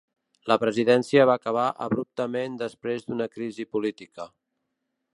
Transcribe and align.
La 0.51 0.55
presidència 0.61 1.25
va 1.31 1.35
acabar 1.41 1.67
abruptament 1.87 2.57
després 2.65 3.07
d'una 3.09 3.31
crisi 3.37 3.71
política. 3.77 4.31